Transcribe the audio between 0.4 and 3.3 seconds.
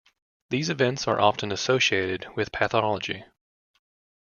These events are often associated with pathology.